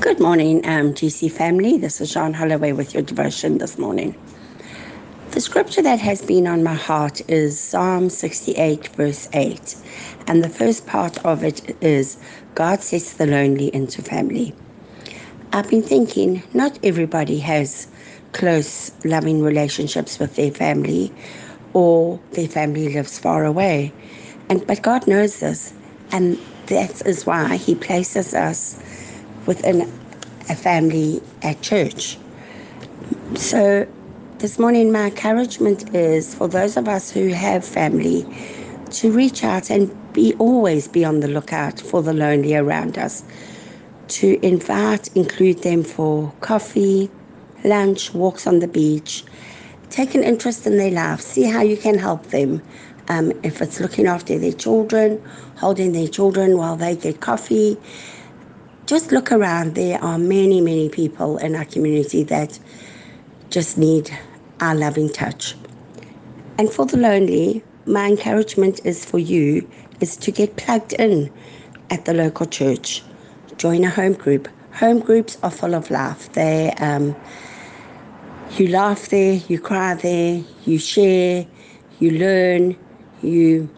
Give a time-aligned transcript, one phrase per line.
[0.00, 1.76] Good morning, um, GC family.
[1.76, 4.18] This is Jean Holloway with your devotion this morning.
[5.32, 9.76] The scripture that has been on my heart is Psalm 68, verse 8.
[10.26, 12.16] And the first part of it is
[12.54, 14.54] God sets the lonely into family.
[15.52, 17.86] I've been thinking not everybody has
[18.32, 21.12] close, loving relationships with their family
[21.74, 23.92] or their family lives far away.
[24.48, 25.74] And but God knows this.
[26.10, 28.80] And that is why He places us
[29.50, 29.82] within
[30.48, 32.16] a family at church.
[33.34, 33.84] So
[34.38, 38.24] this morning, my encouragement is for those of us who have family
[38.98, 43.24] to reach out and be always be on the lookout for the lonely around us.
[44.20, 47.10] To invite, include them for coffee,
[47.64, 49.24] lunch, walks on the beach.
[49.88, 51.24] Take an interest in their lives.
[51.24, 52.62] See how you can help them.
[53.08, 55.20] Um, if it's looking after their children,
[55.56, 57.76] holding their children while they get coffee,
[58.90, 59.76] just look around.
[59.76, 62.58] There are many, many people in our community that
[63.48, 64.10] just need
[64.58, 65.54] our loving touch.
[66.58, 71.32] And for the lonely, my encouragement is for you is to get plugged in
[71.90, 73.04] at the local church.
[73.58, 74.48] Join a home group.
[74.72, 76.32] Home groups are full of life.
[76.32, 77.14] They um,
[78.58, 81.46] you laugh there, you cry there, you share,
[82.00, 82.76] you learn,
[83.22, 83.70] you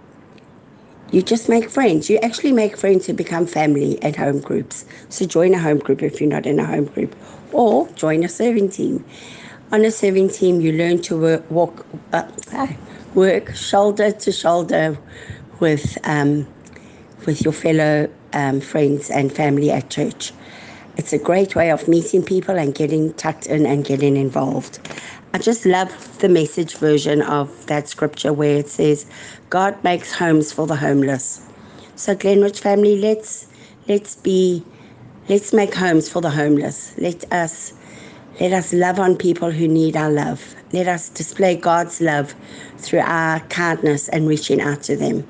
[1.13, 2.11] you just make friends.
[2.11, 4.85] You actually make friends who become family at home groups.
[5.11, 7.15] So join a home group if you're not in a home group,
[7.53, 9.05] or join a serving team.
[9.71, 12.27] On a serving team, you learn to work, walk, uh,
[13.15, 14.99] work shoulder to shoulder
[15.61, 16.47] with um,
[17.27, 20.33] with your fellow um, friends and family at church.
[20.97, 24.79] It's a great way of meeting people and getting tucked in and getting involved.
[25.35, 29.07] I just love the message version of that scripture where it says,
[29.51, 31.47] God makes homes for the homeless.
[31.97, 33.47] So Glenridge family, let's
[33.89, 34.65] let's be
[35.29, 36.95] let's make homes for the homeless.
[36.99, 37.73] Let us
[38.41, 40.55] let us love on people who need our love.
[40.73, 42.35] Let us display God's love
[42.79, 45.27] through our kindness and reaching out to them.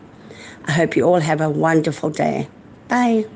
[0.67, 2.49] I hope you all have a wonderful day.
[2.89, 3.27] Bye.